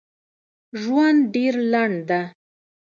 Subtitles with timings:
[0.81, 2.21] ژوند ډېر لنډ ده